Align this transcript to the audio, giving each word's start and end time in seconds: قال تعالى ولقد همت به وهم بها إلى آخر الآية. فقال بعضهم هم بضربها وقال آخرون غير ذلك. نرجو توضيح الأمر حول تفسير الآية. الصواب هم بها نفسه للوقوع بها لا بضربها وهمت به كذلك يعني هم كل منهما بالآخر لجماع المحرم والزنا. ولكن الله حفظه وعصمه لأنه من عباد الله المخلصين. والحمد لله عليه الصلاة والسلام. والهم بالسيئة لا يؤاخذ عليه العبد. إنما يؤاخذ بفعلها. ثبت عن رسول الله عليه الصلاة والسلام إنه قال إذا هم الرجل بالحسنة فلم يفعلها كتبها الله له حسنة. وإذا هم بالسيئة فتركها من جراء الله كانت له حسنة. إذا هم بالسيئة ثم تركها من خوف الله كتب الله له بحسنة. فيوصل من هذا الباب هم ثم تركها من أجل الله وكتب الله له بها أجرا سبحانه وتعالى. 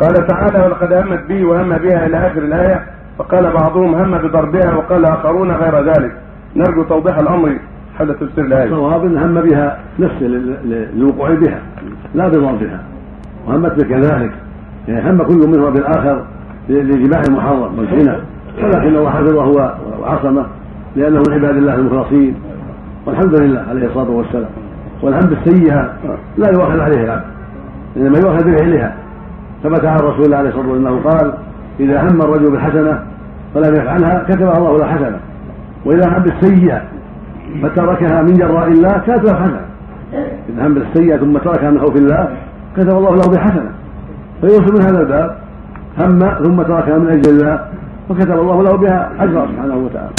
قال 0.00 0.26
تعالى 0.26 0.66
ولقد 0.66 0.92
همت 0.92 1.26
به 1.28 1.44
وهم 1.44 1.68
بها 1.68 2.06
إلى 2.06 2.26
آخر 2.26 2.38
الآية. 2.38 2.86
فقال 3.18 3.52
بعضهم 3.52 3.94
هم 3.94 4.18
بضربها 4.18 4.74
وقال 4.74 5.04
آخرون 5.04 5.50
غير 5.50 5.84
ذلك. 5.84 6.12
نرجو 6.56 6.82
توضيح 6.82 7.18
الأمر 7.18 7.58
حول 7.98 8.14
تفسير 8.14 8.44
الآية. 8.44 8.64
الصواب 8.64 9.04
هم 9.04 9.40
بها 9.40 9.78
نفسه 9.98 10.26
للوقوع 10.64 11.34
بها 11.34 11.58
لا 12.14 12.28
بضربها 12.28 12.80
وهمت 13.46 13.84
به 13.84 13.88
كذلك 13.88 14.32
يعني 14.88 15.10
هم 15.10 15.22
كل 15.22 15.48
منهما 15.48 15.70
بالآخر 15.70 16.24
لجماع 16.68 17.20
المحرم 17.28 17.78
والزنا. 17.78 18.20
ولكن 18.62 18.96
الله 18.96 19.10
حفظه 19.10 19.76
وعصمه 20.00 20.46
لأنه 20.96 21.22
من 21.28 21.34
عباد 21.34 21.56
الله 21.56 21.74
المخلصين. 21.74 22.34
والحمد 23.06 23.34
لله 23.34 23.64
عليه 23.70 23.86
الصلاة 23.86 24.10
والسلام. 24.10 24.50
والهم 25.02 25.28
بالسيئة 25.28 25.92
لا 26.38 26.50
يؤاخذ 26.50 26.80
عليه 26.80 27.04
العبد. 27.04 27.24
إنما 27.96 28.18
يؤاخذ 28.18 28.50
بفعلها. 28.50 28.94
ثبت 29.62 29.84
عن 29.84 29.96
رسول 29.96 30.24
الله 30.24 30.36
عليه 30.36 30.48
الصلاة 30.48 30.68
والسلام 30.68 30.86
إنه 30.86 31.10
قال 31.10 31.32
إذا 31.80 32.02
هم 32.02 32.22
الرجل 32.22 32.50
بالحسنة 32.50 33.02
فلم 33.54 33.74
يفعلها 33.74 34.24
كتبها 34.28 34.58
الله 34.58 34.78
له 34.78 34.86
حسنة. 34.86 35.18
وإذا 35.84 36.08
هم 36.08 36.22
بالسيئة 36.22 36.82
فتركها 37.62 38.22
من 38.22 38.36
جراء 38.36 38.68
الله 38.68 38.98
كانت 39.06 39.24
له 39.24 39.34
حسنة. 39.34 39.60
إذا 40.48 40.66
هم 40.66 40.74
بالسيئة 40.74 41.16
ثم 41.16 41.38
تركها 41.38 41.70
من 41.70 41.80
خوف 41.80 41.96
الله 41.96 42.28
كتب 42.76 42.90
الله 42.90 43.14
له 43.14 43.30
بحسنة. 43.32 43.70
فيوصل 44.40 44.74
من 44.74 44.82
هذا 44.82 45.00
الباب 45.00 45.36
هم 45.98 46.18
ثم 46.18 46.62
تركها 46.62 46.98
من 46.98 47.08
أجل 47.08 47.30
الله 47.30 47.64
وكتب 48.10 48.38
الله 48.38 48.62
له 48.62 48.76
بها 48.76 49.10
أجرا 49.20 49.46
سبحانه 49.46 49.76
وتعالى. 49.76 50.10